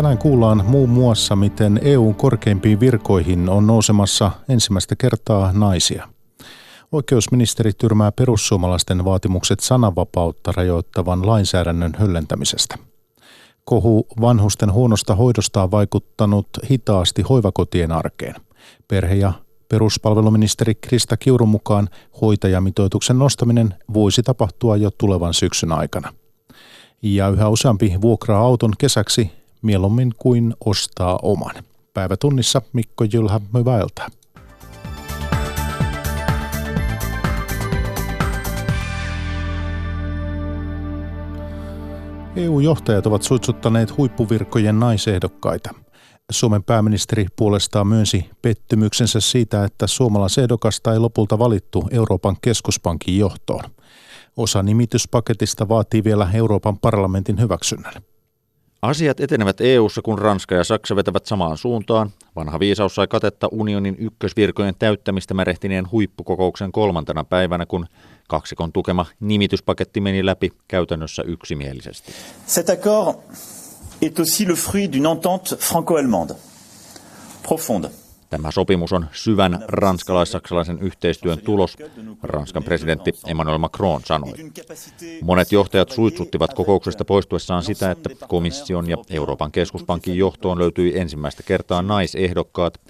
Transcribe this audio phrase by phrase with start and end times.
[0.00, 6.08] Tänään kuullaan muun muassa, miten EUn korkeimpiin virkoihin on nousemassa ensimmäistä kertaa naisia.
[6.92, 12.78] Oikeusministeri tyrmää perussuomalaisten vaatimukset sananvapautta rajoittavan lainsäädännön höllentämisestä.
[13.64, 18.34] Kohu vanhusten huonosta hoidosta on vaikuttanut hitaasti hoivakotien arkeen.
[18.88, 19.32] Perhe- ja
[19.68, 21.88] peruspalveluministeri Krista Kiurun mukaan
[22.20, 26.12] hoitajamitoituksen nostaminen voisi tapahtua jo tulevan syksyn aikana.
[27.02, 31.54] Ja yhä useampi vuokraa auton kesäksi mieluummin kuin ostaa oman.
[31.94, 34.08] Päivätunnissa Mikko Jylhä, hyvää iltaa.
[42.36, 45.70] EU-johtajat ovat suitsuttaneet huippuvirkkojen naisehdokkaita.
[46.30, 53.64] Suomen pääministeri puolestaan myönsi pettymyksensä siitä, että suomalaisehdokasta ei lopulta valittu Euroopan keskuspankin johtoon.
[54.36, 57.92] Osa nimityspaketista vaatii vielä Euroopan parlamentin hyväksynnän.
[58.82, 62.10] Asiat etenevät EU:ssa, kun Ranska ja Saksa vetävät samaan suuntaan.
[62.36, 67.86] Vanha viisaus sai katetta unionin ykkösvirkojen täyttämistä märehtineen huippukokouksen kolmantena päivänä, kun
[68.28, 72.12] kaksikon tukema nimityspaketti meni läpi käytännössä yksimielisesti.
[72.46, 73.16] Cet accord
[74.02, 76.34] est aussi le fruit d'une entente franco-allemande
[77.42, 77.90] profonde.
[78.30, 81.76] Tämä sopimus on syvän ranskalais-saksalaisen yhteistyön tulos,
[82.22, 84.32] Ranskan presidentti Emmanuel Macron sanoi.
[85.22, 91.82] Monet johtajat suitsuttivat kokouksesta poistuessaan sitä, että komission ja Euroopan keskuspankin johtoon löytyi ensimmäistä kertaa
[91.82, 92.80] naisehdokkaat.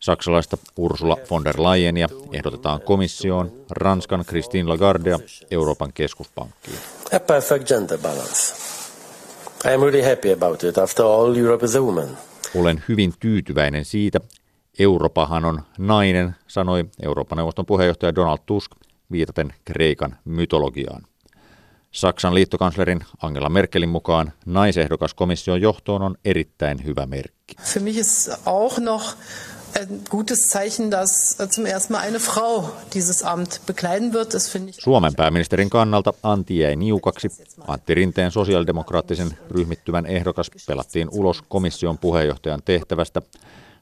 [0.00, 5.18] Saksalaista Ursula von der Leyenia ehdotetaan komissioon, Ranskan Christine Lagardea
[5.50, 6.76] Euroopan keskuspankkiin.
[7.16, 8.54] A perfect gender balance.
[9.64, 10.78] I am really happy about it.
[10.78, 12.08] After all, Europe is a woman.
[12.54, 14.20] Olen hyvin tyytyväinen siitä,
[14.78, 18.72] Euroopahan on nainen, sanoi Euroopan neuvoston puheenjohtaja Donald Tusk
[19.12, 21.02] viitaten Kreikan mytologiaan.
[21.92, 27.54] Saksan liittokanslerin Angela Merkelin mukaan naisehdokas komission johtoon on erittäin hyvä merkki.
[27.62, 29.14] Für mich ist auch noch
[29.80, 32.64] ein gutes Zeichen, dass zum ersten Mal eine Frau
[32.94, 34.32] dieses Amt bekleiden wird.
[34.34, 37.28] Das finde ich Suomen pääministerin kannalta Antti jäi niukaksi.
[37.66, 43.22] Antti Rinteen sosiaalidemokraattisen ryhmittymän ehdokas pelattiin ulos komission puheenjohtajan tehtävästä.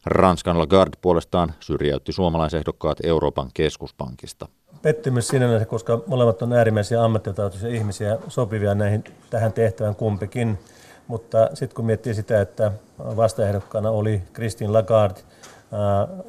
[0.06, 4.48] Ranskan Lagarde puolestaan syrjäytti suomalaisehdokkaat Euroopan keskuspankista.
[4.82, 10.58] Pettymys sinänsä, koska molemmat on äärimmäisiä ammattitaitoisia ihmisiä, sopivia näihin, tähän tehtävään kumpikin.
[11.06, 15.20] Mutta sitten kun miettii sitä, että vastaehdokkaana oli Christine Lagarde,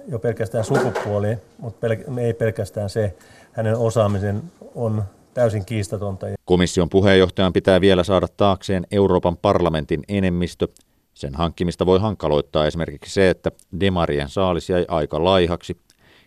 [0.07, 3.15] jo pelkästään sukupuoli, mutta pel- ei pelkästään se,
[3.51, 4.43] hänen osaamisen
[4.75, 5.03] on
[5.33, 6.25] täysin kiistatonta.
[6.45, 10.67] Komission puheenjohtajan pitää vielä saada taakseen Euroopan parlamentin enemmistö,
[11.13, 15.77] sen hankkimista voi hankaloittaa esimerkiksi se, että Demarien saalis jäi aika laihaksi.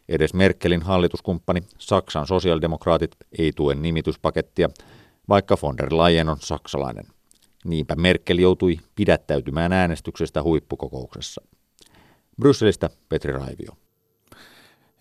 [0.08, 4.68] Edes Merkelin hallituskumppani Saksan sosiaalidemokraatit ei tue nimityspakettia,
[5.28, 7.06] vaikka von der Leyen on saksalainen.
[7.64, 11.42] Niinpä Merkel joutui pidättäytymään äänestyksestä huippukokouksessa.
[12.40, 13.72] Brysselistä Petri Raivio.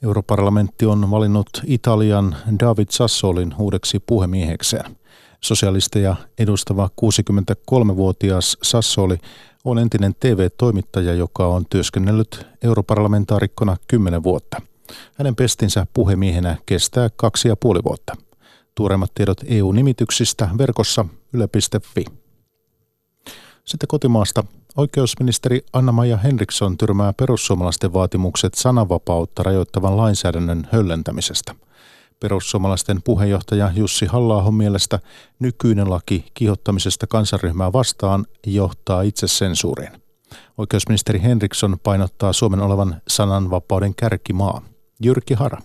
[0.03, 4.97] Europarlamentti on valinnut Italian David Sassolin uudeksi puhemiehekseen.
[5.41, 9.17] Sosialisteja edustava 63-vuotias Sassoli
[9.65, 14.61] on entinen TV-toimittaja, joka on työskennellyt europarlamentaarikkona 10 vuotta.
[15.17, 18.15] Hänen pestinsä puhemiehenä kestää kaksi ja puoli vuotta.
[18.75, 22.05] Tuoreimmat tiedot EU-nimityksistä verkossa yle.fi.
[23.63, 24.43] Sitten kotimaasta
[24.77, 31.55] oikeusministeri Anna-Maja Henriksson tyrmää perussuomalaisten vaatimukset sananvapautta rajoittavan lainsäädännön höllentämisestä–
[32.19, 34.99] Perussuomalaisten puheenjohtaja Jussi halla mielestä
[35.39, 39.91] nykyinen laki kiihottamisesta kansanryhmää vastaan johtaa itsesensuuriin.
[40.57, 44.61] Oikeusministeri Henriksson painottaa Suomen olevan sananvapauden kärkimaa.
[45.03, 45.61] Jyrki Hara.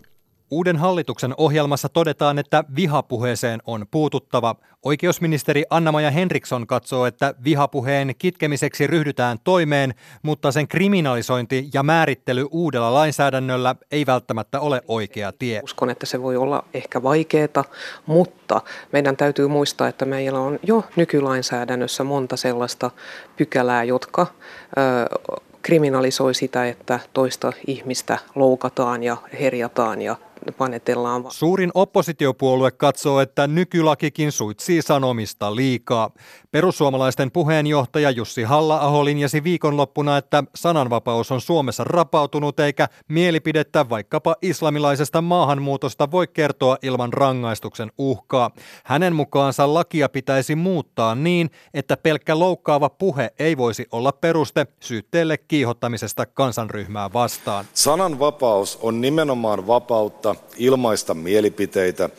[0.52, 4.56] Uuden hallituksen ohjelmassa todetaan, että vihapuheeseen on puututtava.
[4.84, 12.94] Oikeusministeri Anna-Maja Henriksson katsoo, että vihapuheen kitkemiseksi ryhdytään toimeen, mutta sen kriminalisointi ja määrittely uudella
[12.94, 15.60] lainsäädännöllä ei välttämättä ole oikea tie.
[15.64, 17.64] Uskon, että se voi olla ehkä vaikeaa,
[18.06, 18.60] mutta
[18.92, 22.90] meidän täytyy muistaa, että meillä on jo nykylainsäädännössä monta sellaista
[23.36, 30.16] pykälää, jotka ö, kriminalisoi sitä, että toista ihmistä loukataan ja herjataan ja
[30.58, 31.24] panetellaan.
[31.28, 36.10] Suurin oppositiopuolue katsoo, että nykylakikin suitsii sanomista liikaa.
[36.52, 45.20] Perussuomalaisten puheenjohtaja Jussi Halla-aho linjasi viikonloppuna, että sananvapaus on Suomessa rapautunut eikä mielipidettä vaikkapa islamilaisesta
[45.20, 48.50] maahanmuutosta voi kertoa ilman rangaistuksen uhkaa.
[48.84, 55.38] Hänen mukaansa lakia pitäisi muuttaa niin, että pelkkä loukkaava puhe ei voisi olla peruste syytteelle
[55.38, 57.64] kiihottamisesta kansanryhmää vastaan.
[57.74, 62.10] Sananvapaus on nimenomaan vapautta ilmaista mielipiteitä,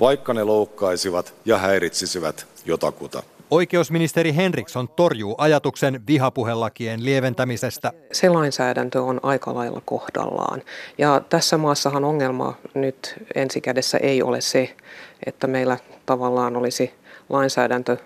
[0.00, 3.22] vaikka ne loukkaisivat ja häiritsisivät jotakuta.
[3.54, 7.92] Oikeusministeri Henriksson torjuu ajatuksen vihapuhelakien lieventämisestä.
[8.12, 10.62] Se lainsäädäntö on aika lailla kohdallaan.
[10.98, 14.76] Ja tässä maassahan ongelma nyt ensikädessä ei ole se,
[15.26, 16.94] että meillä tavallaan olisi
[17.28, 17.96] lainsäädäntö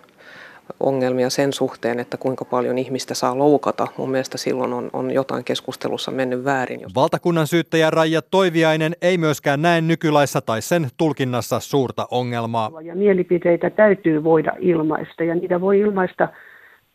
[0.80, 3.86] ongelmia sen suhteen, että kuinka paljon ihmistä saa loukata.
[3.96, 6.80] Mun mielestä silloin on, on jotain keskustelussa mennyt väärin.
[6.94, 12.70] Valtakunnan syyttäjä Raija Toiviainen ei myöskään näe nykylaissa tai sen tulkinnassa suurta ongelmaa.
[12.82, 16.28] Ja mielipiteitä täytyy voida ilmaista ja niitä voi ilmaista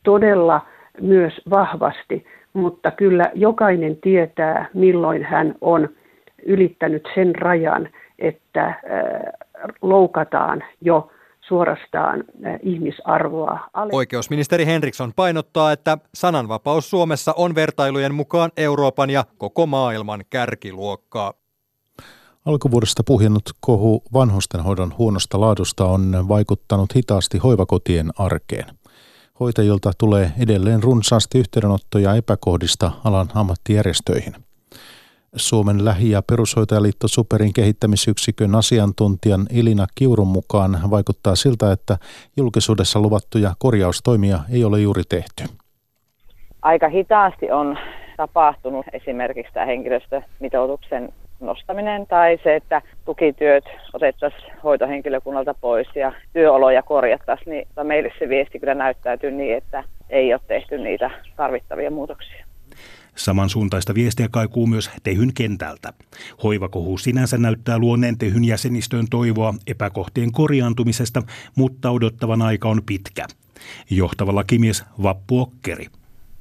[0.04, 0.62] todella
[1.02, 5.90] myös vahvasti, mutta kyllä jokainen tietää, milloin hän on
[6.46, 7.90] ylittänyt sen rajan,
[8.20, 8.74] että
[9.82, 11.10] loukataan jo
[11.48, 12.24] suorastaan
[12.64, 13.60] ihmisarvoa.
[13.92, 21.34] Oikeusministeri Henriksson painottaa, että sananvapaus Suomessa on vertailujen mukaan Euroopan ja koko maailman kärkiluokkaa.
[22.46, 28.66] Alkuvuodesta puhjennut kohu vanhustenhoidon huonosta laadusta on vaikuttanut hitaasti hoivakotien arkeen.
[29.40, 34.34] Hoitajilta tulee edelleen runsaasti yhteydenottoja epäkohdista alan ammattijärjestöihin–
[35.36, 41.98] Suomen lähi- ja perushoitajaliitto Superin kehittämisyksikön asiantuntijan Elina Kiurun mukaan vaikuttaa siltä, että
[42.38, 45.44] julkisuudessa luvattuja korjaustoimia ei ole juuri tehty.
[46.62, 47.78] Aika hitaasti on
[48.18, 53.64] tapahtunut esimerkiksi tämä henkilöstömitoituksen nostaminen tai se, että tukityöt
[53.94, 60.34] otettaisiin hoitohenkilökunnalta pois ja työoloja korjattaisiin, niin meille se viesti kyllä näyttäytyy niin, että ei
[60.34, 62.43] ole tehty niitä tarvittavia muutoksia.
[63.16, 65.94] Samansuuntaista viestiä kaikuu myös Tehyn kentältä.
[66.44, 71.22] Hoivakohu sinänsä näyttää luoneen Tehyn jäsenistöön toivoa epäkohtien korjaantumisesta,
[71.56, 73.26] mutta odottavan aika on pitkä.
[73.90, 75.86] Johtava lakimies Vappu Okkeri.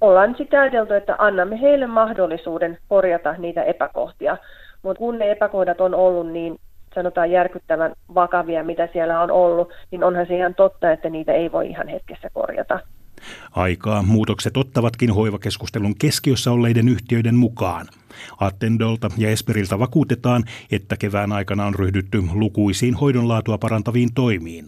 [0.01, 4.37] Ollaan sitä ajateltu, että annamme heille mahdollisuuden korjata niitä epäkohtia,
[4.83, 6.59] mutta kun ne epäkohdat on ollut niin
[6.95, 11.53] sanotaan järkyttävän vakavia, mitä siellä on ollut, niin onhan se ihan totta, että niitä ei
[11.53, 12.81] voi ihan hetkessä korjata.
[13.51, 17.87] Aikaa muutokset ottavatkin hoivakeskustelun keskiössä olleiden yhtiöiden mukaan.
[18.41, 24.67] Attendolta ja Esperiltä vakuutetaan, että kevään aikana on ryhdytty lukuisiin hoidon laatua parantaviin toimiin.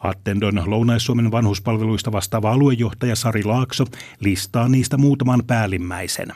[0.00, 3.84] Attendon Lounais-Suomen vanhuspalveluista vastaava aluejohtaja Sari Laakso
[4.20, 6.28] listaa niistä muutaman päällimmäisen.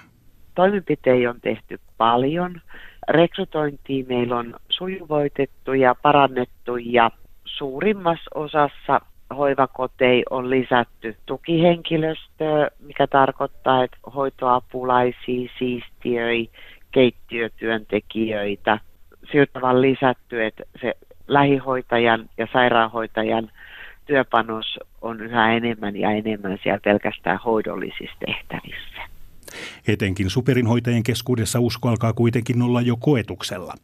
[0.54, 2.60] Toimenpiteitä on tehty paljon.
[3.08, 7.10] Rekrytointia meillä on sujuvoitettu ja parannettu ja
[7.44, 9.00] suurimmassa osassa
[9.36, 16.58] hoivakotei on lisätty tukihenkilöstöä, mikä tarkoittaa, että hoitoapulaisia, siistiöitä,
[16.90, 18.78] keittiötyöntekijöitä.
[19.32, 20.94] Sillä tavalla lisätty, että se
[21.28, 23.50] lähihoitajan ja sairaanhoitajan
[24.06, 29.19] työpanos on yhä enemmän ja enemmän siellä pelkästään hoidollisissa tehtävissä.
[29.92, 33.74] Etenkin superinhoitajien keskuudessa usko alkaa kuitenkin olla jo koetuksella.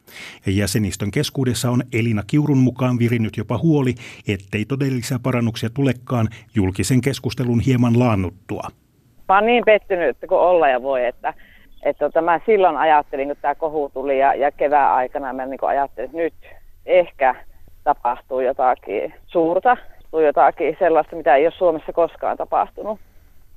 [0.46, 3.94] Jäsenistön keskuudessa on Elina Kiurun mukaan virinnyt jopa huoli,
[4.28, 8.68] ettei todellisia parannuksia tulekaan julkisen keskustelun hieman laannuttua.
[9.28, 11.34] Mä oon niin pettynyt kuin olla ja voi, että,
[11.82, 15.58] että tota, mä silloin ajattelin, kun tämä kohu tuli ja, ja kevään aikana mä niin
[15.62, 16.34] ajattelin, että nyt
[16.86, 17.34] ehkä
[17.84, 19.76] tapahtuu jotakin suurta,
[20.24, 23.00] jotakin sellaista, mitä ei ole Suomessa koskaan tapahtunut.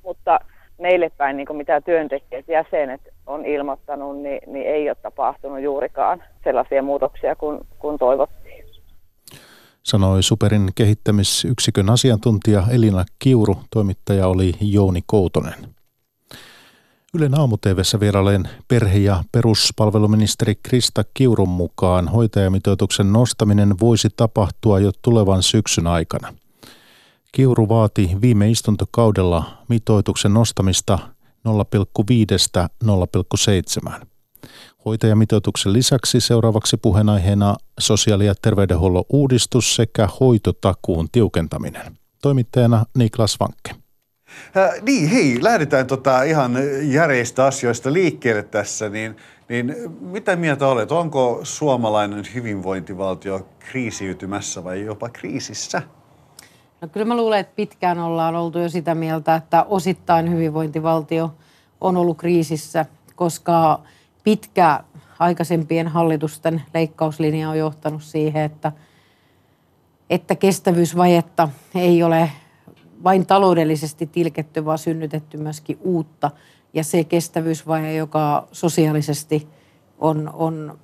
[0.04, 0.40] Mutta
[0.80, 6.82] meille päin, niin mitä työntekijät, jäsenet on ilmoittanut, niin, niin ei ole tapahtunut juurikaan sellaisia
[6.82, 8.64] muutoksia kuin, kuin toivottiin.
[9.82, 15.54] Sanoi Superin kehittämisyksikön asiantuntija Elina Kiuru, toimittaja oli Jouni Koutonen.
[17.14, 17.56] Ylen aamu
[18.00, 26.34] vierailen perhe- ja peruspalveluministeri Krista Kiurun mukaan hoitajamitoituksen nostaminen voisi tapahtua jo tulevan syksyn aikana.
[27.32, 30.98] Kiuru vaati viime istuntokaudella mitoituksen nostamista
[31.48, 34.06] 0,5-0,7.
[34.84, 41.98] Hoitajamitoituksen lisäksi seuraavaksi puheenaiheena sosiaali- ja terveydenhuollon uudistus sekä hoitotakuun tiukentaminen.
[42.22, 43.70] Toimittajana Niklas Vankke.
[44.56, 49.16] Äh, niin, hei, lähdetään tota ihan järjeistä asioista liikkeelle tässä, niin,
[49.48, 50.92] niin mitä mieltä olet?
[50.92, 55.82] Onko suomalainen hyvinvointivaltio kriisiytymässä vai jopa kriisissä?
[56.80, 61.34] No kyllä mä luulen, että pitkään ollaan oltu jo sitä mieltä, että osittain hyvinvointivaltio
[61.80, 63.80] on ollut kriisissä, koska
[64.24, 64.84] pitkä
[65.18, 68.72] aikaisempien hallitusten leikkauslinja on johtanut siihen, että,
[70.10, 72.30] että kestävyysvajetta ei ole
[73.04, 76.30] vain taloudellisesti tilketty, vaan synnytetty myöskin uutta.
[76.74, 79.48] Ja se kestävyysvaje, joka sosiaalisesti
[79.98, 80.78] on, on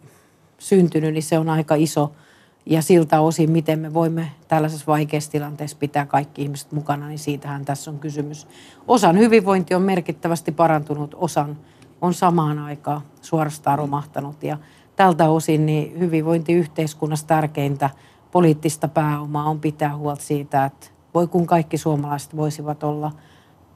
[0.58, 2.12] syntynyt, niin se on aika iso–
[2.66, 7.64] ja siltä osin, miten me voimme tällaisessa vaikeassa tilanteessa pitää kaikki ihmiset mukana, niin siitähän
[7.64, 8.46] tässä on kysymys.
[8.88, 11.58] Osan hyvinvointi on merkittävästi parantunut, osan
[12.00, 14.42] on samaan aikaan suorastaan romahtanut.
[14.42, 14.58] Ja
[14.96, 17.90] tältä osin niin hyvinvointiyhteiskunnassa tärkeintä
[18.32, 23.12] poliittista pääomaa on pitää huolta siitä, että voi kun kaikki suomalaiset voisivat olla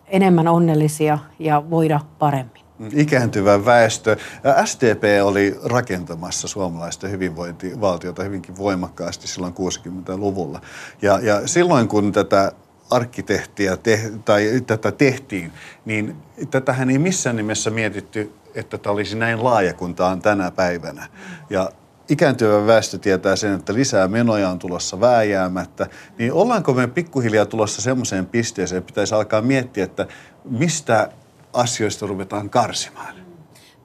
[0.06, 2.69] enemmän onnellisia ja voida paremmin.
[2.92, 4.16] Ikääntyvä väestö.
[4.64, 10.60] SDP oli rakentamassa suomalaista hyvinvointivaltiota hyvinkin voimakkaasti silloin 60-luvulla.
[11.02, 12.52] Ja, ja silloin kun tätä
[12.90, 15.52] arkkitehtiä te, tai tätä tehtiin,
[15.84, 16.16] niin
[16.50, 21.08] tätähän ei missään nimessä mietitty, että tämä olisi näin laaja kuin tämä on tänä päivänä.
[21.50, 21.70] Ja
[22.08, 25.86] ikääntyvä väestö tietää sen, että lisää menoja on tulossa vääjäämättä,
[26.18, 30.06] niin ollaanko me pikkuhiljaa tulossa semmoiseen pisteeseen, että pitäisi alkaa miettiä, että
[30.44, 31.10] mistä
[31.52, 33.14] asioista ruvetaan karsimaan?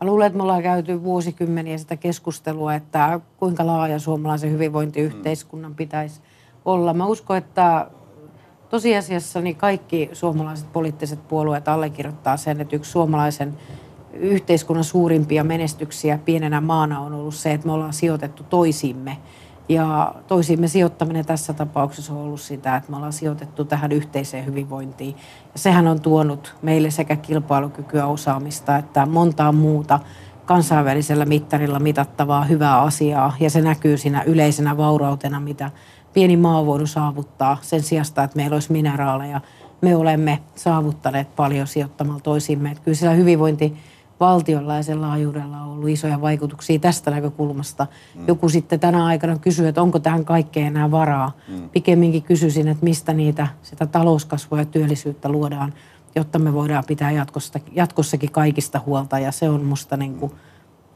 [0.01, 6.22] Mä luulen, että me ollaan käyty vuosikymmeniä sitä keskustelua, että kuinka laaja suomalaisen hyvinvointiyhteiskunnan pitäisi
[6.65, 6.93] olla.
[6.93, 7.88] Mä uskon, että
[8.69, 13.57] tosiasiassa niin kaikki suomalaiset poliittiset puolueet allekirjoittaa sen, että yksi suomalaisen
[14.13, 19.17] yhteiskunnan suurimpia menestyksiä pienenä maana on ollut se, että me ollaan sijoitettu toisiimme.
[19.69, 25.15] Ja toisiimme sijoittaminen tässä tapauksessa on ollut sitä, että me ollaan sijoitettu tähän yhteiseen hyvinvointiin.
[25.53, 30.00] Ja sehän on tuonut meille sekä kilpailukykyä, osaamista että montaa muuta
[30.45, 33.34] kansainvälisellä mittarilla mitattavaa hyvää asiaa.
[33.39, 35.72] Ja se näkyy siinä yleisenä vaurautena, mitä
[36.13, 39.41] pieni maa voinut saavuttaa sen sijasta, että meillä olisi mineraaleja.
[39.81, 42.72] Me olemme saavuttaneet paljon sijoittamalla toisimme.
[42.72, 43.77] Että kyllä sillä hyvinvointi
[44.19, 47.88] valtionlaisen laajuudella on ollut isoja vaikutuksia tästä näkökulmasta.
[48.15, 48.27] Mm.
[48.27, 51.31] Joku sitten tänä aikana kysyy, että onko tähän kaikkeen enää varaa.
[51.48, 51.69] Mm.
[51.69, 55.74] Pikemminkin kysyisin, että mistä niitä sitä talouskasvua ja työllisyyttä luodaan,
[56.15, 57.12] jotta me voidaan pitää
[57.75, 59.19] jatkossakin kaikista huolta.
[59.19, 60.31] Ja se on musta niin kuin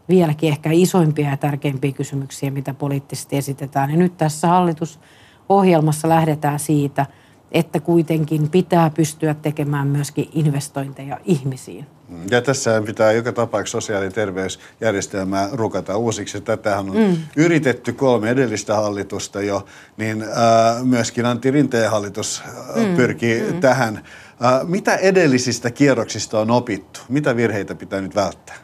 [0.09, 3.91] vieläkin ehkä isoimpia ja tärkeimpiä kysymyksiä, mitä poliittisesti esitetään.
[3.91, 7.05] Ja nyt tässä hallitusohjelmassa lähdetään siitä,
[7.51, 11.85] että kuitenkin pitää pystyä tekemään myöskin investointeja ihmisiin.
[12.31, 16.41] Ja tässä pitää joka tapauksessa sosiaali- ja terveysjärjestelmää rukata uusiksi.
[16.41, 17.17] Tätähän on mm.
[17.35, 19.65] yritetty kolme edellistä hallitusta jo,
[19.97, 22.95] niin äh, myöskin Antti Rinteen hallitus äh, mm.
[22.95, 23.59] pyrkii mm.
[23.59, 23.97] tähän.
[23.97, 26.99] Äh, mitä edellisistä kierroksista on opittu?
[27.09, 28.55] Mitä virheitä pitää nyt välttää?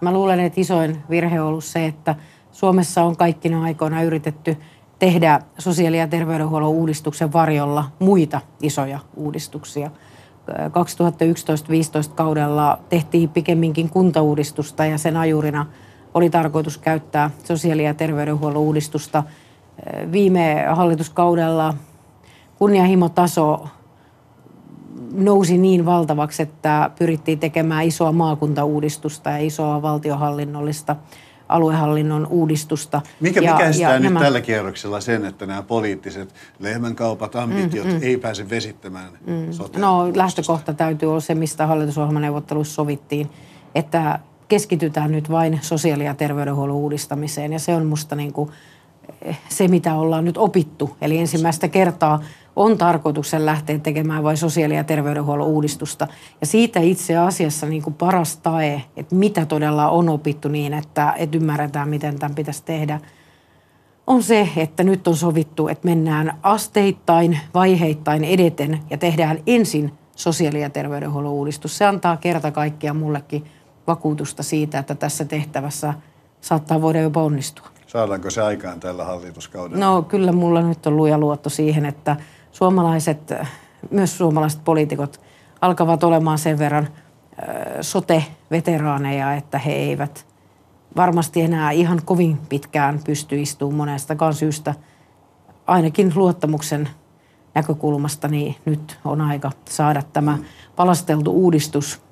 [0.00, 2.14] Mä luulen, että isoin virhe on ollut se, että
[2.52, 4.56] Suomessa on kaikkina aikoina yritetty
[4.98, 9.90] tehdä sosiaali- ja terveydenhuollon uudistuksen varjolla muita isoja uudistuksia.
[12.10, 15.66] 2011-2015 kaudella tehtiin pikemminkin kuntauudistusta ja sen ajurina
[16.14, 19.22] oli tarkoitus käyttää sosiaali- ja terveydenhuollon uudistusta.
[20.12, 21.74] Viime hallituskaudella
[22.58, 23.66] kunnianhimotaso
[25.12, 30.96] nousi niin valtavaksi, että pyrittiin tekemään isoa maakuntauudistusta ja isoa valtiohallinnollista
[31.52, 33.02] aluehallinnon uudistusta.
[33.20, 34.20] Mikä, ja, mikä estää ja nyt nämä...
[34.20, 37.98] tällä kierroksella sen, että nämä poliittiset lehmänkaupat, ambitiot mm, mm.
[38.02, 39.52] ei pääse vesittämään mm.
[39.52, 43.30] sote No lähtökohta täytyy olla se, mistä hallitusohjelmaneuvotteluissa sovittiin,
[43.74, 44.18] että
[44.48, 47.52] keskitytään nyt vain sosiaali- ja terveydenhuollon uudistamiseen.
[47.52, 48.50] Ja se on musta niin kuin
[49.48, 50.96] se, mitä ollaan nyt opittu.
[51.00, 52.20] Eli ensimmäistä kertaa
[52.56, 56.08] on tarkoituksen lähteä tekemään vain sosiaali- ja terveydenhuollon uudistusta.
[56.40, 61.14] Ja siitä itse asiassa niin kuin paras tae, että mitä todella on opittu niin, että,
[61.16, 63.00] että ymmärretään, miten tämän pitäisi tehdä,
[64.06, 70.60] on se, että nyt on sovittu, että mennään asteittain, vaiheittain edeten ja tehdään ensin sosiaali-
[70.60, 71.78] ja terveydenhuollon uudistus.
[71.78, 73.44] Se antaa kerta kaikkiaan mullekin
[73.86, 75.94] vakuutusta siitä, että tässä tehtävässä
[76.40, 77.71] saattaa voida jopa onnistua.
[77.92, 79.86] Saadaanko se aikaan tällä hallituskaudella?
[79.86, 82.16] No kyllä mulla nyt on luja luotto siihen, että
[82.52, 83.32] suomalaiset,
[83.90, 85.20] myös suomalaiset poliitikot
[85.60, 86.88] alkavat olemaan sen verran
[87.80, 90.26] sote-veteraaneja, että he eivät
[90.96, 94.74] varmasti enää ihan kovin pitkään pysty istumaan monestakaan syystä.
[95.66, 96.88] Ainakin luottamuksen
[97.54, 100.38] näkökulmasta, niin nyt on aika saada tämä
[100.76, 102.02] palasteltu uudistus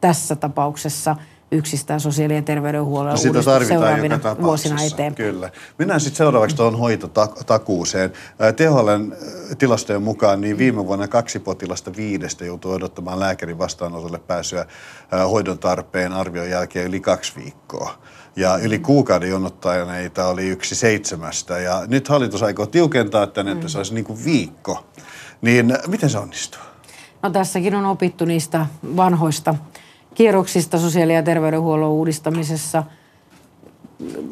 [0.00, 1.16] tässä tapauksessa–
[1.52, 5.14] yksistään sosiaali- ja terveydenhuollon no, sitä seuraavina vuosina eteenpäin.
[5.14, 5.50] Kyllä.
[5.78, 8.12] Mennään sitten seuraavaksi tuohon hoitotakuuseen.
[8.56, 9.16] THLn
[9.58, 14.66] tilastojen mukaan niin viime vuonna kaksi potilasta viidestä joutui odottamaan lääkärin vastaanotolle pääsyä
[15.30, 17.94] hoidon tarpeen arvion jälkeen yli kaksi viikkoa.
[18.36, 21.58] Ja yli kuukauden jonottaneita oli yksi seitsemästä.
[21.58, 24.86] Ja nyt hallitus aikoo tiukentaa tänne, että se olisi niin kuin viikko.
[25.42, 26.60] Niin miten se onnistuu?
[27.22, 28.66] No tässäkin on opittu niistä
[28.96, 29.54] vanhoista
[30.14, 32.82] kierroksista sosiaali- ja terveydenhuollon uudistamisessa.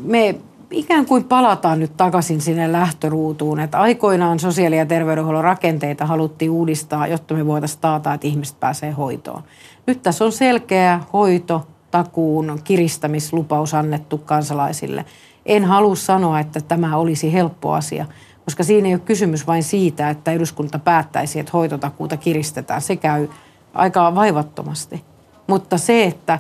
[0.03, 0.35] Me
[0.71, 7.07] ikään kuin palataan nyt takaisin sinne lähtöruutuun, että aikoinaan sosiaali- ja terveydenhuollon rakenteita haluttiin uudistaa,
[7.07, 9.43] jotta me voitaisiin taata, että ihmiset pääsee hoitoon.
[9.87, 15.05] Nyt tässä on selkeä hoito, takuun kiristämislupaus annettu kansalaisille.
[15.47, 18.07] En halua sanoa, että tämä olisi helppo asia,
[18.45, 22.81] koska siinä ei ole kysymys vain siitä, että eduskunta päättäisi, että hoitotakuuta kiristetään.
[22.81, 23.29] Se käy
[23.75, 25.05] aika vaivattomasti.
[25.50, 26.38] Mutta se, että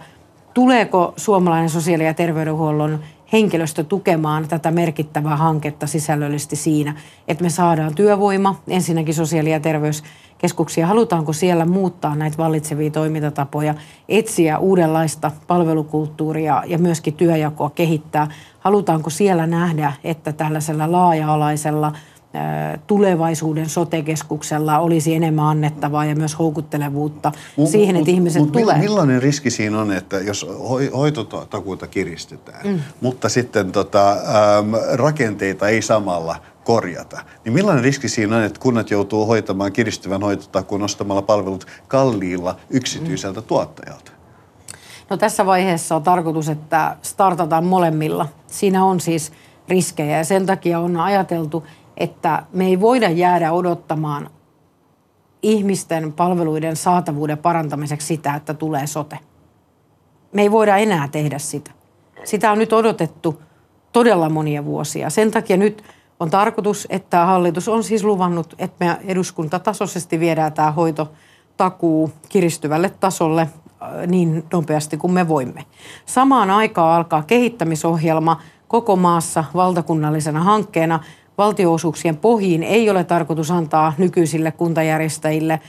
[0.54, 3.00] tuleeko suomalainen sosiaali- ja terveydenhuollon
[3.32, 6.94] henkilöstö tukemaan tätä merkittävää hanketta sisällöllisesti siinä,
[7.28, 13.74] että me saadaan työvoima, ensinnäkin sosiaali- ja terveyskeskuksia, halutaanko siellä muuttaa näitä vallitsevia toimintatapoja,
[14.08, 21.92] etsiä uudenlaista palvelukulttuuria ja myöskin työjakoa kehittää, halutaanko siellä nähdä, että tällaisella laaja-alaisella
[22.86, 28.78] tulevaisuuden sotekeskuksella olisi enemmän annettavaa ja myös houkuttelevuutta mut, siihen, että mut, ihmiset mut tulee.
[28.78, 30.46] Millainen riski siinä on, että jos
[30.96, 32.80] hoitotakuuta kiristetään, mm.
[33.00, 38.90] mutta sitten tota, äm, rakenteita ei samalla korjata, niin millainen riski siinä on, että kunnat
[38.90, 43.46] joutuu hoitamaan kiristyvän hoitotakuun nostamalla palvelut kalliilla yksityiseltä mm.
[43.46, 44.12] tuottajalta?
[45.10, 48.28] No tässä vaiheessa on tarkoitus, että startataan molemmilla.
[48.46, 49.32] Siinä on siis
[49.68, 51.64] riskejä ja sen takia on ajateltu,
[51.96, 54.30] että me ei voida jäädä odottamaan
[55.42, 59.18] ihmisten palveluiden saatavuuden parantamiseksi sitä, että tulee sote.
[60.32, 61.70] Me ei voida enää tehdä sitä.
[62.24, 63.42] Sitä on nyt odotettu
[63.92, 65.10] todella monia vuosia.
[65.10, 65.84] Sen takia nyt
[66.20, 73.42] on tarkoitus, että hallitus on siis luvannut, että me eduskuntatasoisesti viedään tämä hoitotakuu kiristyvälle tasolle
[73.42, 75.64] äh, niin nopeasti kuin me voimme.
[76.06, 81.00] Samaan aikaan alkaa kehittämisohjelma koko maassa valtakunnallisena hankkeena–
[81.40, 85.60] valtioosuuksien pohjiin ei ole tarkoitus antaa nykyisille kuntajärjestäjille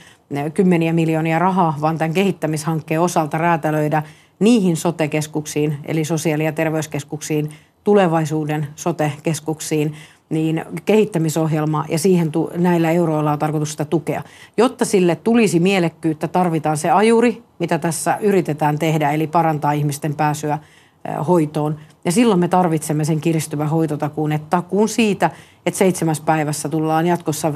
[0.54, 4.02] kymmeniä miljoonia rahaa, vaan tämän kehittämishankkeen osalta räätälöidä
[4.38, 7.50] niihin sotekeskuksiin, eli sosiaali- ja terveyskeskuksiin,
[7.84, 9.94] tulevaisuuden sotekeskuksiin,
[10.30, 14.22] niin kehittämisohjelma ja siihen tu- näillä euroilla on tarkoitus sitä tukea.
[14.56, 20.58] Jotta sille tulisi mielekkyyttä, tarvitaan se ajuri, mitä tässä yritetään tehdä, eli parantaa ihmisten pääsyä
[21.28, 21.78] hoitoon.
[22.04, 25.30] Ja silloin me tarvitsemme sen kiristyvän hoitotakuun, että takuun siitä,
[25.66, 27.52] että seitsemäs päivässä tullaan jatkossa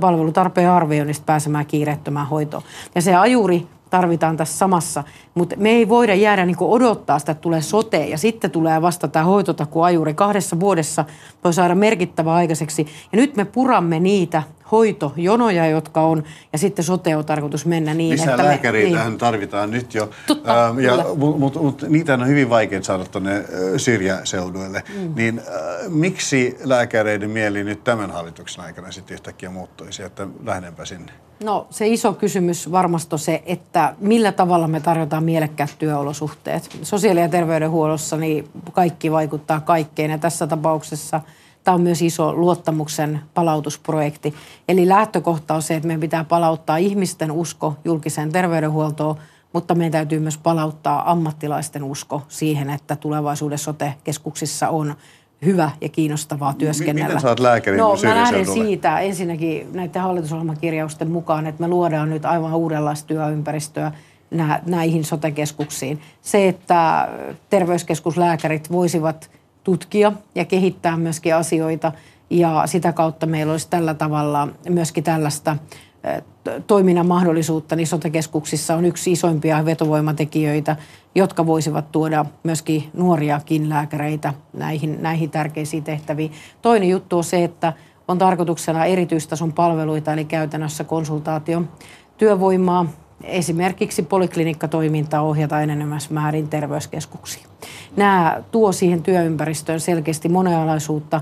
[0.00, 2.62] palvelutarpeen arvioinnista pääsemään kiireettömään hoitoon.
[2.94, 7.42] Ja se ajuri tarvitaan tässä samassa, mutta me ei voida jäädä niin odottaa sitä, että
[7.42, 10.14] tulee sote ja sitten tulee vasta tämä hoitotakuajuri.
[10.14, 11.04] Kahdessa vuodessa
[11.44, 12.86] voi saada merkittävä aikaiseksi.
[13.12, 18.12] Ja nyt me puramme niitä hoitojonoja, jotka on, ja sitten sote on tarkoitus mennä niin,
[18.12, 18.44] Lisää että...
[18.44, 19.18] lääkäreitä niin.
[19.18, 23.44] tarvitaan nyt jo, Totta, ähm, ja, mutta mut, mut, niitä on hyvin vaikea saada tuonne
[23.76, 24.82] syrjäseuduille.
[24.98, 25.12] Mm.
[25.16, 25.44] Niin äh,
[25.88, 31.12] miksi lääkäreiden mieli nyt tämän hallituksen aikana sitten yhtäkkiä muuttuisi, että lähdenpä sinne?
[31.44, 36.76] No se iso kysymys varmasti on se, että millä tavalla me tarjotaan mielekkäät työolosuhteet.
[36.82, 41.20] Sosiaali- ja terveydenhuollossa niin kaikki vaikuttaa kaikkeen ja tässä tapauksessa–
[41.64, 44.34] Tämä on myös iso luottamuksen palautusprojekti.
[44.68, 49.16] Eli lähtökohta on se, että meidän pitää palauttaa ihmisten usko julkiseen terveydenhuoltoon,
[49.52, 54.94] mutta meidän täytyy myös palauttaa ammattilaisten usko siihen, että tulevaisuudessa sote-keskuksissa on
[55.44, 57.08] hyvä ja kiinnostavaa työskennellä.
[57.08, 62.24] Miten saat lääkärin No mä lähden siitä ensinnäkin näiden hallitusohjelmakirjausten mukaan, että me luodaan nyt
[62.24, 63.92] aivan uudenlaista työympäristöä
[64.66, 66.00] näihin sote-keskuksiin.
[66.22, 67.08] Se, että
[67.50, 69.30] terveyskeskuslääkärit voisivat–
[69.64, 71.92] tutkia ja kehittää myöskin asioita.
[72.30, 75.56] Ja sitä kautta meillä olisi tällä tavalla myöskin tällaista
[76.66, 80.76] toiminnan mahdollisuutta, niin sotakeskuksissa on yksi isoimpia vetovoimatekijöitä,
[81.14, 86.32] jotka voisivat tuoda myöskin nuoriakin lääkäreitä näihin, näihin tärkeisiin tehtäviin.
[86.62, 87.72] Toinen juttu on se, että
[88.08, 91.62] on tarkoituksena erityistason palveluita, eli käytännössä konsultaatio,
[92.18, 92.86] työvoimaa,
[93.22, 97.46] esimerkiksi poliklinikkatoimintaa ohjataan enenemässä määrin terveyskeskuksiin.
[97.96, 101.20] Nämä tuo siihen työympäristöön selkeästi monialaisuutta,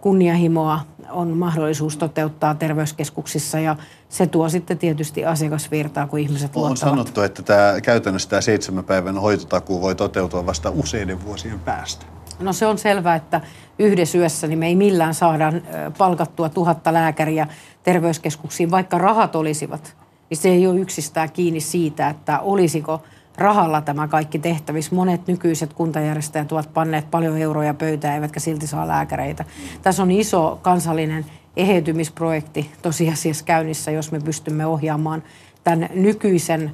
[0.00, 3.76] kunnianhimoa on mahdollisuus toteuttaa terveyskeskuksissa ja
[4.08, 6.92] se tuo sitten tietysti asiakasvirtaa, kun ihmiset on luottavat.
[6.92, 12.06] On sanottu, että tämä, käytännössä tämä seitsemän päivän hoitotakuu voi toteutua vasta useiden vuosien päästä.
[12.40, 13.40] No se on selvää, että
[13.78, 15.52] yhdessä yössä niin me ei millään saada
[15.98, 17.46] palkattua tuhatta lääkäriä
[17.82, 19.96] terveyskeskuksiin, vaikka rahat olisivat
[20.30, 23.02] niin se ei ole yksistään kiinni siitä, että olisiko
[23.38, 24.94] rahalla tämä kaikki tehtävissä.
[24.94, 29.44] Monet nykyiset kuntajärjestäjät ovat panneet paljon euroja pöytään, eivätkä silti saa lääkäreitä.
[29.82, 35.22] Tässä on iso kansallinen eheytymisprojekti tosiasiassa käynnissä, jos me pystymme ohjaamaan
[35.64, 36.72] tämän nykyisen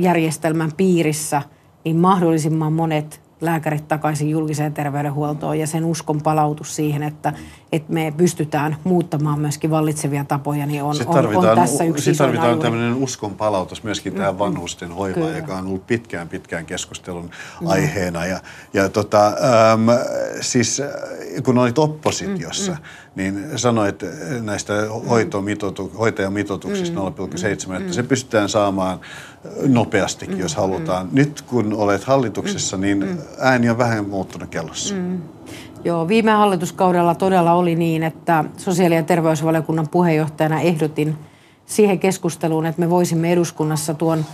[0.00, 1.42] järjestelmän piirissä,
[1.84, 7.32] niin mahdollisimman monet lääkärit takaisin julkiseen terveydenhuoltoon ja sen uskon palautus siihen, että,
[7.72, 12.50] että me pystytään muuttamaan myöskin vallitsevia tapoja, niin on, on, on tässä yksi Sitten tarvitaan
[12.50, 12.62] alue.
[12.62, 15.38] tämmöinen uskon palautus myöskin mm, tähän vanhusten hoivaan, Kyllä.
[15.38, 17.70] joka on ollut pitkään pitkään keskustelun no.
[17.70, 18.26] aiheena.
[18.26, 18.40] Ja,
[18.74, 19.86] ja tota, äm,
[20.40, 20.82] siis
[21.44, 22.84] kun olit oppositiossa, mm, mm.
[23.16, 24.04] Niin sanoit
[24.42, 24.72] näistä
[25.08, 29.00] hoitomitoitu, hoitajamitoituksista mm, 0,7, mm, että se pystytään saamaan
[29.66, 31.06] nopeastikin, mm, jos halutaan.
[31.06, 31.14] Mm.
[31.14, 33.18] Nyt kun olet hallituksessa, mm, niin mm.
[33.38, 34.94] ääni on vähän muuttunut kellossa.
[34.94, 35.22] Mm.
[35.84, 41.16] Joo, viime hallituskaudella todella oli niin, että sosiaali- ja terveysvaliokunnan puheenjohtajana ehdotin
[41.66, 44.24] siihen keskusteluun, että me voisimme eduskunnassa tuon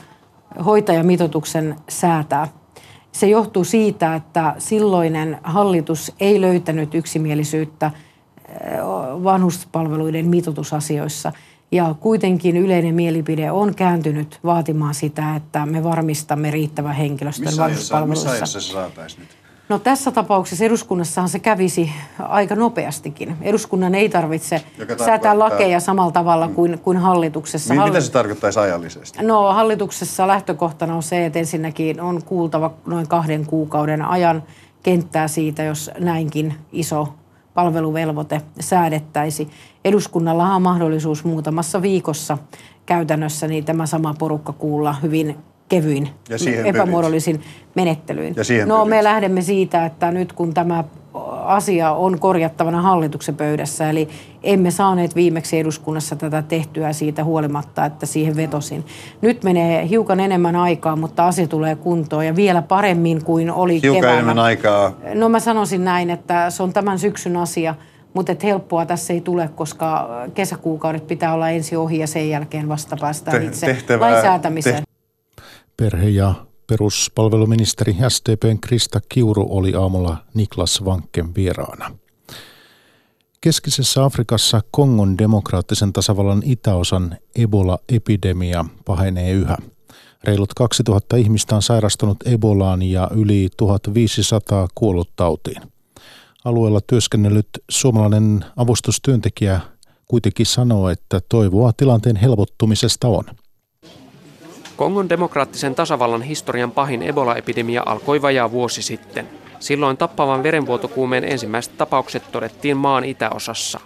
[0.64, 2.48] hoitajamitoituksen säätää.
[3.12, 7.90] Se johtuu siitä, että silloinen hallitus ei löytänyt yksimielisyyttä
[9.24, 11.32] vanhuspalveluiden mitoitusasioissa.
[11.72, 18.24] Ja kuitenkin yleinen mielipide on kääntynyt vaatimaan sitä, että me varmistamme riittävän henkilöstön missä vanhuspalveluissa.
[18.24, 19.28] Missä ajassa se saataisiin nyt?
[19.68, 23.36] No tässä tapauksessa eduskunnassahan se kävisi aika nopeastikin.
[23.42, 24.62] Eduskunnan ei tarvitse
[25.04, 27.74] säätää lakeja samalla tavalla kuin, kuin hallituksessa.
[27.74, 29.22] Mitä se tarkoittaisi ajallisesti?
[29.22, 34.42] No hallituksessa lähtökohtana on se, että ensinnäkin on kuultava noin kahden kuukauden ajan
[34.82, 37.14] kenttää siitä, jos näinkin iso
[37.54, 39.48] palveluvelvoite säädettäisi.
[39.84, 42.38] Eduskunnallahan on mahdollisuus muutamassa viikossa
[42.86, 45.36] käytännössä niin tämä sama porukka kuulla hyvin
[45.68, 46.08] kevyin,
[46.64, 47.40] epämuodollisin
[47.74, 48.34] menettelyin.
[48.66, 48.88] no pyrit.
[48.88, 50.84] me lähdemme siitä, että nyt kun tämä
[51.44, 54.08] asia on korjattavana hallituksen pöydässä, eli
[54.42, 58.84] emme saaneet viimeksi eduskunnassa tätä tehtyä siitä huolimatta, että siihen vetosin.
[59.20, 64.00] Nyt menee hiukan enemmän aikaa, mutta asia tulee kuntoon ja vielä paremmin kuin oli hiukan
[64.00, 64.14] keväällä.
[64.18, 64.92] enemmän aikaa.
[65.14, 67.74] No mä sanoisin näin, että se on tämän syksyn asia,
[68.14, 72.68] mutta et helppoa tässä ei tule, koska kesäkuukaudet pitää olla ensin ohi ja sen jälkeen
[72.68, 74.82] vasta päästään itse tehtävää, lainsäätämiseen.
[74.82, 75.42] Te-
[75.76, 76.34] Perhe- ja
[76.66, 81.96] peruspalveluministeri SDPn Krista Kiuru oli aamulla Niklas Vankken vieraana.
[83.40, 89.56] Keskisessä Afrikassa Kongon demokraattisen tasavallan itäosan Ebola-epidemia pahenee yhä.
[90.24, 95.62] Reilut 2000 ihmistä on sairastunut Ebolaan ja yli 1500 kuollut tautiin.
[96.44, 99.60] Alueella työskennellyt suomalainen avustustyöntekijä
[100.08, 103.24] kuitenkin sanoo, että toivoa tilanteen helpottumisesta on–
[104.76, 109.28] Kongon demokraattisen tasavallan historian pahin Ebola-epidemia alkoi vajaa vuosi sitten.
[109.58, 113.80] Silloin tappavan verenvuotokuumeen ensimmäiset tapaukset todettiin maan itäosassa.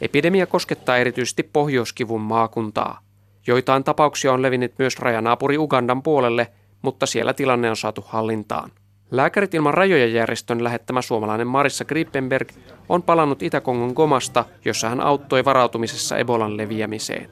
[0.00, 3.00] Epidemia koskettaa erityisesti pohjoiskivun maakuntaa.
[3.46, 6.46] Joitain tapauksia on levinnyt myös rajanaapuri Ugandan puolelle,
[6.82, 8.70] mutta siellä tilanne on saatu hallintaan.
[9.10, 12.48] Lääkärit ilman rajoja järjestön lähettämä suomalainen Marissa Grippenberg
[12.88, 17.30] on palannut Itä-Kongon Gomasta, jossa hän auttoi varautumisessa Ebolan leviämiseen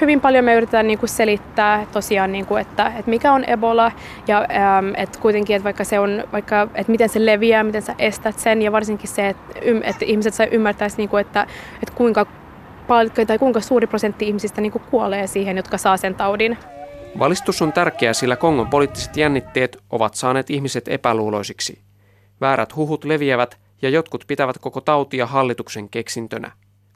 [0.00, 3.92] hyvin paljon me yritetään niin kuin selittää tosiaan, niin kuin, että, että mikä on Ebola
[4.28, 7.94] ja ähm, että kuitenkin, että vaikka se on, vaikka, että miten se leviää, miten sä
[7.98, 12.26] estät sen ja varsinkin se, että, että ihmiset sai ymmärtäisi, niin kuin, että, että kuinka
[13.26, 16.58] tai kuinka suuri prosentti ihmisistä niin kuin kuolee siihen, jotka saa sen taudin.
[17.18, 21.80] Valistus on tärkeä, sillä Kongon poliittiset jännitteet ovat saaneet ihmiset epäluuloisiksi.
[22.40, 26.50] Väärät huhut leviävät ja jotkut pitävät koko tautia hallituksen keksintönä.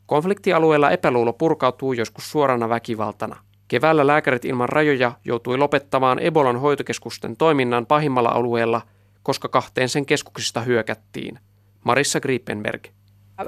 [0.07, 3.37] Konfliktialueella epäluulo purkautuu joskus suorana väkivaltana.
[3.69, 8.81] Keväällä lääkärit ilman rajoja joutui lopettamaan Ebolan hoitokeskusten toiminnan pahimmalla alueella,
[9.23, 11.39] koska kahteen sen keskuksista hyökättiin.
[11.85, 12.87] Marissa Grippenberg.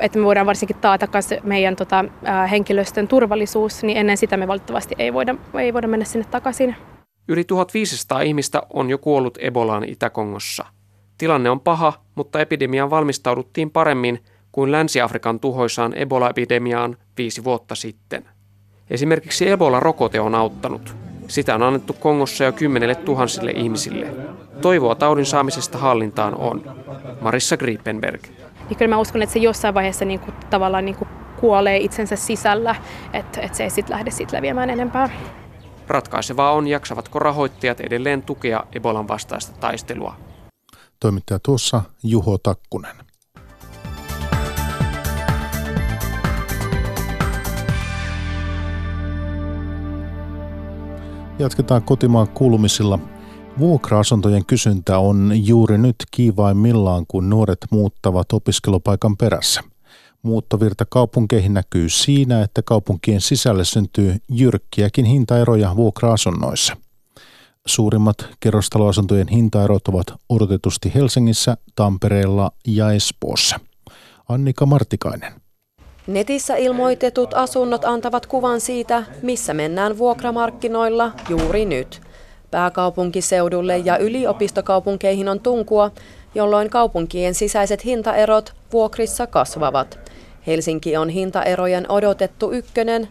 [0.01, 1.09] Että me voidaan varsinkin taata
[1.43, 2.05] meidän tota,
[2.51, 6.77] henkilöstön turvallisuus, niin ennen sitä me valitettavasti ei voida, ei voida mennä sinne takaisin.
[7.29, 10.67] Yli 1500 ihmistä on jo kuollut Ebolaan Itä-Kongossa.
[11.19, 14.19] Tilanne on paha, mutta epidemiaan valmistauduttiin paremmin–
[14.53, 18.29] kuin Länsi-Afrikan tuhoisaan Ebola-epidemiaan viisi vuotta sitten.
[18.91, 20.97] Esimerkiksi Ebola-rokote on auttanut.
[21.29, 24.15] Sitä on annettu Kongossa jo kymmenelle tuhansille ihmisille.
[24.61, 26.65] Toivoa taudin saamisesta hallintaan on.
[27.21, 28.23] Marissa Grippenberg.
[28.71, 31.09] Ja kyllä mä uskon, että se jossain vaiheessa niin kuin, tavallaan niin kuin
[31.41, 32.77] kuolee itsensä sisällä,
[33.13, 35.11] että, että se ei sitten lähde sit leviämään enempää.
[35.89, 40.17] Ratkaisevaa on, jaksavatko rahoittajat edelleen tukea Ebolan vastaista taistelua.
[41.01, 42.97] Toimittaja tuossa Juho Takkunen.
[51.39, 52.99] Jatketaan kotimaan kuulumisilla.
[53.59, 59.61] Vuokra-asuntojen kysyntä on juuri nyt kiivaimmillaan, kun nuoret muuttavat opiskelupaikan perässä.
[60.23, 66.77] Muuttovirta kaupunkeihin näkyy siinä, että kaupunkien sisälle syntyy jyrkkiäkin hintaeroja vuokra-asunnoissa.
[67.67, 73.61] Suurimmat kerrostaloasuntojen hintaerot ovat odotetusti Helsingissä, Tampereella ja Espoossa.
[74.29, 75.48] Annika Martikainen.
[76.09, 82.01] Netissä ilmoitetut asunnot antavat kuvan siitä, missä mennään vuokramarkkinoilla juuri nyt.
[82.51, 85.91] Pääkaupunkiseudulle ja yliopistokaupunkeihin on tunkua,
[86.35, 89.99] jolloin kaupunkien sisäiset hintaerot vuokrissa kasvavat.
[90.47, 93.09] Helsinki on hintaerojen odotettu ykkönen,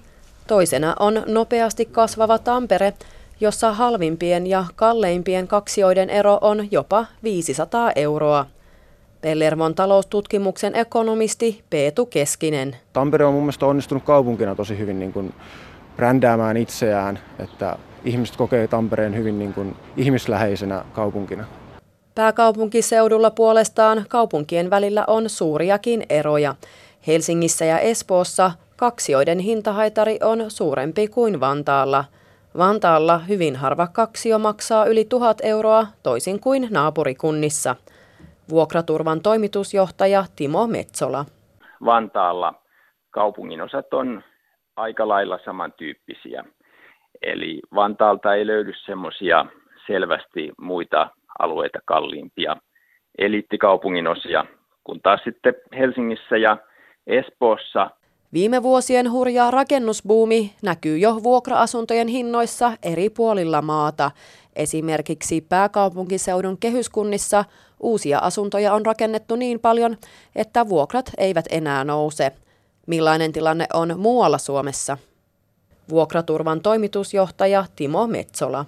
[0.47, 2.93] toisena on nopeasti kasvava Tampere,
[3.39, 8.45] jossa halvimpien ja kalleimpien kaksioiden ero on jopa 500 euroa.
[9.27, 12.75] Pellervon taloustutkimuksen ekonomisti Peetu Keskinen.
[12.93, 15.33] Tampere on mun mielestä onnistunut kaupunkina tosi hyvin niin kuin
[15.95, 21.45] brändäämään itseään, että ihmiset kokee Tampereen hyvin niin kuin ihmisläheisenä kaupunkina.
[22.15, 26.55] Pääkaupunkiseudulla puolestaan kaupunkien välillä on suuriakin eroja.
[27.07, 32.05] Helsingissä ja Espoossa kaksioiden hintahaitari on suurempi kuin Vantaalla.
[32.57, 37.75] Vantaalla hyvin harva kaksio maksaa yli tuhat euroa, toisin kuin naapurikunnissa.
[38.49, 41.25] Vuokraturvan toimitusjohtaja Timo Metsola.
[41.85, 42.53] Vantaalla
[43.11, 44.23] kaupunginosat on
[44.75, 46.43] aika lailla samantyyppisiä.
[47.21, 49.45] Eli Vantaalta ei löydy semmoisia
[49.87, 52.57] selvästi muita alueita kalliimpia
[53.17, 54.45] eliittikaupungin osia,
[54.83, 56.57] kun taas sitten Helsingissä ja
[57.07, 57.89] Espoossa
[58.33, 64.11] Viime vuosien hurja rakennusbuumi näkyy jo vuokra-asuntojen hinnoissa eri puolilla maata.
[64.57, 67.45] Esimerkiksi pääkaupunkiseudun kehyskunnissa
[67.79, 69.97] uusia asuntoja on rakennettu niin paljon,
[70.35, 72.31] että vuokrat eivät enää nouse.
[72.87, 74.97] Millainen tilanne on muualla Suomessa?
[75.89, 78.65] Vuokraturvan toimitusjohtaja Timo Metsola.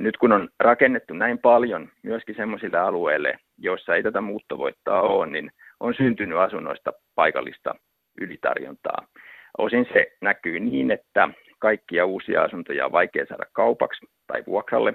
[0.00, 5.50] Nyt kun on rakennettu näin paljon myöskin sellaisille alueille, joissa ei tätä muuttovoittaa ole, niin
[5.80, 7.74] on syntynyt asunnoista paikallista
[8.20, 9.06] ylitarjontaa.
[9.58, 11.28] Osin se näkyy niin, että
[11.60, 14.94] kaikkia uusia asuntoja on vaikea saada kaupaksi tai vuokralle.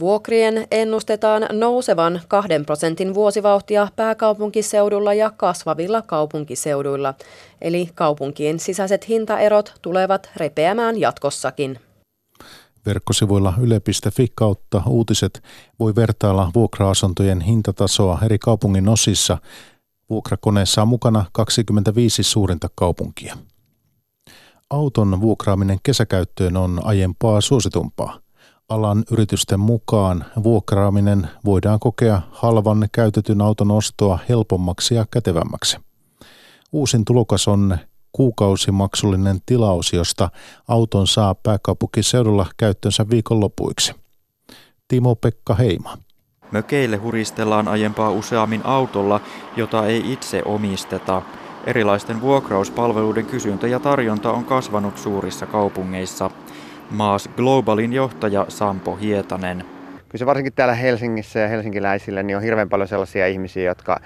[0.00, 7.14] Vuokrien ennustetaan nousevan kahden prosentin vuosivauhtia pääkaupunkiseudulla ja kasvavilla kaupunkiseuduilla.
[7.60, 11.78] Eli kaupunkien sisäiset hintaerot tulevat repeämään jatkossakin.
[12.86, 15.42] Verkkosivuilla yle.fi kautta uutiset
[15.78, 19.38] voi vertailla vuokra-asuntojen hintatasoa eri kaupungin osissa.
[20.10, 23.36] Vuokrakoneessa on mukana 25 suurinta kaupunkia.
[24.70, 28.18] Auton vuokraaminen kesäkäyttöön on aiempaa suositumpaa.
[28.68, 35.76] Alan yritysten mukaan vuokraaminen voidaan kokea halvan käytetyn auton ostoa helpommaksi ja kätevämmäksi.
[36.72, 37.78] Uusin tulokas on
[38.12, 40.30] kuukausimaksullinen tilaus, josta
[40.68, 43.94] auton saa pääkaupunkiseudulla käyttönsä viikonlopuiksi.
[44.88, 45.98] Timo-Pekka Heima.
[46.50, 49.20] Mökeille huristellaan aiempaa useammin autolla,
[49.56, 51.22] jota ei itse omisteta.
[51.66, 56.30] Erilaisten vuokrauspalveluiden kysyntä ja tarjonta on kasvanut suurissa kaupungeissa.
[56.90, 59.64] Maas Globalin johtaja Sampo Hietanen.
[60.08, 64.00] Kyllä se varsinkin täällä Helsingissä ja helsinkiläisillä niin on hirveän paljon sellaisia ihmisiä, jotka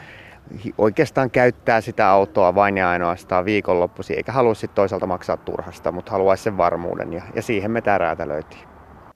[0.78, 6.12] oikeastaan käyttää sitä autoa vain ja ainoastaan viikonloppuisin, eikä halua sitten toisaalta maksaa turhasta, mutta
[6.12, 8.70] haluaisi sen varmuuden ja, ja siihen me tämä räätälöitiin.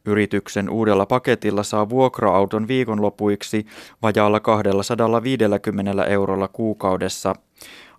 [0.06, 3.66] Yrityksen uudella paketilla saa vuokra-auton viikonlopuiksi
[4.02, 7.34] vajaalla 250 eurolla kuukaudessa.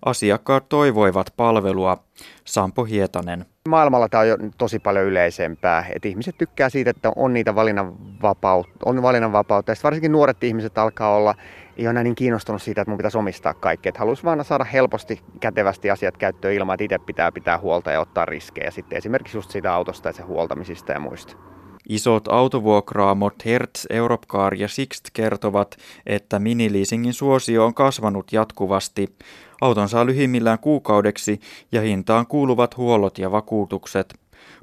[0.06, 1.98] Asiakkaat toivoivat palvelua.
[2.44, 3.46] Sampo Hietanen.
[3.68, 5.86] Maailmalla tämä on jo tosi paljon yleisempää.
[5.94, 8.72] Et ihmiset tykkää siitä, että on niitä valinnanvapautta.
[8.84, 9.72] On valinnanvapautta.
[9.72, 11.34] Ja varsinkin nuoret ihmiset alkaa olla
[11.76, 13.92] ei ole niin kiinnostunut siitä, että mun pitäisi omistaa kaikkea.
[13.98, 18.24] Haluaisi vaan saada helposti, kätevästi asiat käyttöön ilman, että itse pitää pitää huolta ja ottaa
[18.24, 18.70] riskejä.
[18.70, 21.36] Sitten esimerkiksi just siitä autosta ja sen huoltamisista ja muista.
[21.88, 29.16] Isot autovuokraamot Hertz, Europcar ja Sixt kertovat, että miniliisingin suosio on kasvanut jatkuvasti.
[29.60, 31.40] Auton saa lyhimmillään kuukaudeksi
[31.72, 34.14] ja hintaan kuuluvat huollot ja vakuutukset.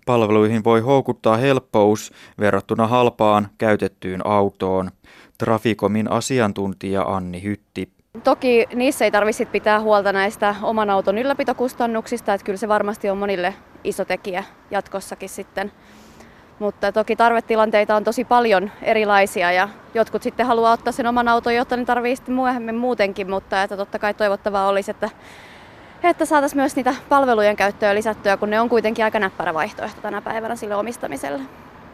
[0.05, 4.91] Palveluihin voi houkuttaa helppous verrattuna halpaan käytettyyn autoon.
[5.37, 7.89] Trafikomin asiantuntija Anni Hytti.
[8.23, 13.17] Toki niissä ei tarvitse pitää huolta näistä oman auton ylläpitokustannuksista, että kyllä se varmasti on
[13.17, 13.53] monille
[13.83, 15.71] iso tekijä jatkossakin sitten.
[16.59, 21.55] Mutta toki tarvetilanteita on tosi paljon erilaisia ja jotkut sitten haluaa ottaa sen oman auton,
[21.55, 25.09] jotta ne tarvii sitten myöhemmin muutenkin, mutta että totta kai toivottavaa olisi, että,
[26.03, 30.21] että saataisiin myös niitä palvelujen käyttöä lisättyä, kun ne on kuitenkin aika näppärä vaihtoehto tänä
[30.21, 31.41] päivänä sille omistamiselle.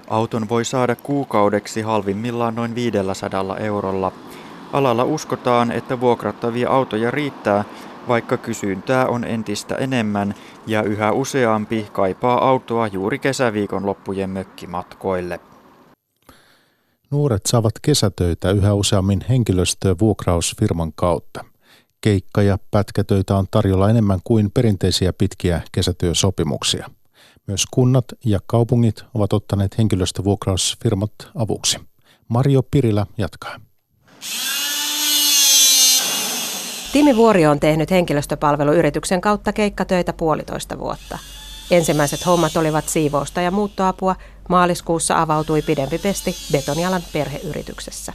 [0.09, 4.11] Auton voi saada kuukaudeksi halvimmillaan noin 500 eurolla.
[4.73, 7.63] Alalla uskotaan, että vuokrattavia autoja riittää,
[8.07, 10.33] vaikka kysyntää on entistä enemmän
[10.67, 15.39] ja yhä useampi kaipaa autoa juuri kesäviikon loppujen mökkimatkoille.
[17.11, 21.45] Nuoret saavat kesätöitä yhä useammin henkilöstöä vuokrausfirman kautta.
[22.01, 26.89] Keikka- ja pätkätöitä on tarjolla enemmän kuin perinteisiä pitkiä kesätyösopimuksia.
[27.47, 31.79] Myös kunnat ja kaupungit ovat ottaneet henkilöstövuokrausfirmat avuksi.
[32.27, 33.59] Mario Pirilä jatkaa.
[36.93, 41.17] Timi Vuori on tehnyt henkilöstöpalveluyrityksen kautta keikkatöitä puolitoista vuotta.
[41.71, 44.15] Ensimmäiset hommat olivat siivousta ja muuttoapua.
[44.49, 48.13] Maaliskuussa avautui pidempi pesti betonialan perheyrityksessä.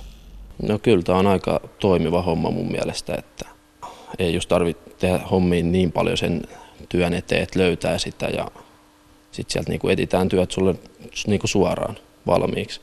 [0.62, 3.46] No kyllä tämä on aika toimiva homma mun mielestä, että
[4.18, 6.42] ei just tarvitse tehdä hommiin niin paljon sen
[6.88, 8.50] työn eteen, että löytää sitä ja
[9.30, 10.74] sitten sieltä niinku etitään työt sulle
[11.26, 12.80] niinku suoraan valmiiksi.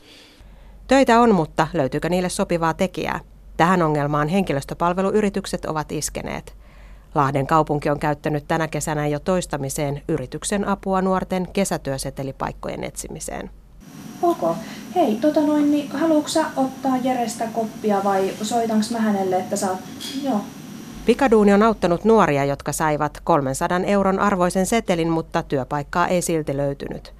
[0.88, 3.20] Töitä on, mutta löytyykö niille sopivaa tekijää?
[3.62, 6.54] Tähän ongelmaan henkilöstöpalveluyritykset ovat iskeneet.
[7.14, 13.50] Lahden kaupunki on käyttänyt tänä kesänä jo toistamiseen yrityksen apua nuorten kesätyösetelipaikkojen etsimiseen.
[14.22, 14.56] Ok.
[14.94, 19.78] Hei, tota noin, niin haluatko sä ottaa Jerestä koppia vai soitanko mä hänelle, että saat...
[20.22, 20.40] Joo,
[21.06, 27.14] Pikaduuni on auttanut nuoria, jotka saivat 300 euron arvoisen setelin, mutta työpaikkaa ei silti löytynyt.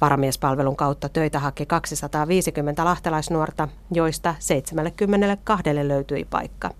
[0.00, 6.70] Varamiespalvelun kautta töitä haki 250 lahtelaisnuorta, joista 72 löytyi paikka.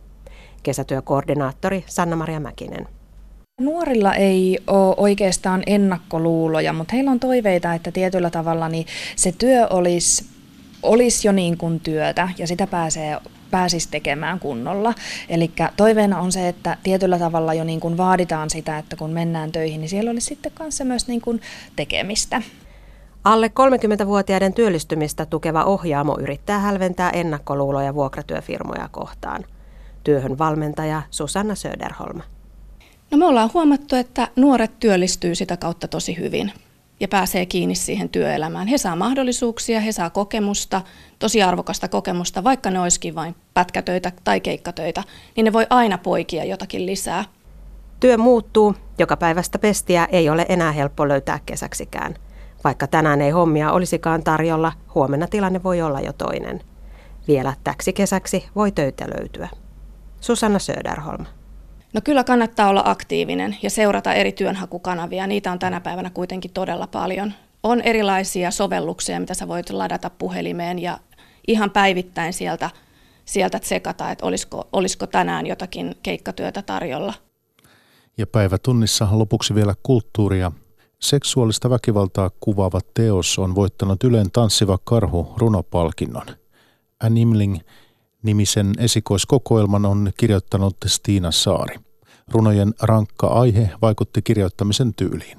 [0.63, 2.89] Kesätyökoordinaattori Sanna-Maria Mäkinen.
[3.61, 9.67] Nuorilla ei ole oikeastaan ennakkoluuloja, mutta heillä on toiveita, että tietyllä tavalla niin se työ
[9.71, 10.27] olisi,
[10.83, 13.19] olisi jo niin kuin työtä ja sitä pääsee
[13.51, 14.95] pääsisi tekemään kunnolla.
[15.29, 19.53] Eli toiveena on se, että tietyllä tavalla jo niin kuin vaaditaan sitä, että kun mennään
[19.53, 21.41] töihin, niin siellä olisi sitten kanssa myös niin kuin
[21.77, 22.43] tekemistä.
[23.25, 23.51] Alle
[24.03, 29.45] 30-vuotiaiden työllistymistä tukeva ohjaamo yrittää hälventää ennakkoluuloja vuokratyöfirmoja kohtaan.
[30.05, 32.21] Työhön valmentaja Susanna Söderholm.
[33.11, 36.53] No me ollaan huomattu, että nuoret työllistyy sitä kautta tosi hyvin
[37.01, 38.67] ja pääsee kiinni siihen työelämään.
[38.67, 40.83] He saa mahdollisuuksia, he saa kokemusta,
[41.19, 45.05] tosi arvokasta kokemusta, vaikka ne olisikin vain pätkätöitä tai keikkatöitä,
[45.37, 47.25] niin ne voi aina poikia jotakin lisää.
[48.01, 52.15] Työ muuttuu, joka päivästä pestiä ei ole enää helppo löytää kesäksikään.
[52.65, 56.61] Vaikka tänään ei hommia olisikaan tarjolla, huomenna tilanne voi olla jo toinen.
[57.29, 59.49] Vielä täksi kesäksi voi töitä löytyä.
[60.21, 61.27] Susanna Söderholm.
[61.93, 65.27] No kyllä kannattaa olla aktiivinen ja seurata eri työnhakukanavia.
[65.27, 67.33] Niitä on tänä päivänä kuitenkin todella paljon.
[67.63, 70.99] On erilaisia sovelluksia, mitä sä voit ladata puhelimeen ja
[71.49, 72.71] ihan päivittäin sieltä,
[73.25, 77.15] sieltä tsekata, että olisiko, olisiko tänään jotakin keikkatyötä tarjolla.
[78.19, 80.53] Ja päivätunnissa lopuksi vielä kulttuuria.
[81.01, 86.27] Seksuaalista väkivaltaa kuvaava teos on voittanut Ylen tanssiva karhu runopalkinnon.
[87.01, 87.59] Animling
[88.23, 91.77] nimisen esikoiskokoelman on kirjoittanut Stiina Saari.
[92.29, 95.39] Runojen rankka aihe vaikutti kirjoittamisen tyyliin.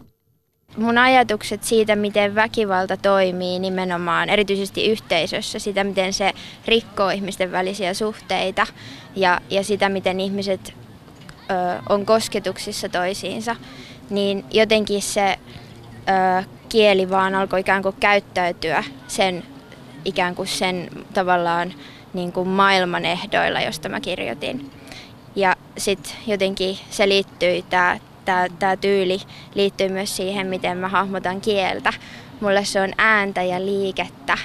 [0.78, 6.34] Mun ajatukset siitä, miten väkivalta toimii nimenomaan, erityisesti yhteisössä, sitä miten se
[6.66, 8.68] rikkoo ihmisten välisiä suhteita
[9.16, 10.74] ja, ja sitä, miten ihmiset
[11.52, 13.56] ö, on kosketuksissa toisiinsa,
[14.12, 15.40] niin jotenkin se
[16.40, 19.44] ö, kieli vaan alkoi ikään kuin käyttäytyä sen
[20.06, 21.74] ikään kuin sen tavallaan
[22.14, 24.72] niin kuin maailman ehdoilla, josta mä kirjoitin.
[25.36, 29.20] Ja sitten jotenkin se liittyy, tämä tää, tää tyyli
[29.56, 31.94] liittyy myös siihen, miten mä hahmotan kieltä.
[32.42, 34.38] Mulle se on ääntä ja liikettä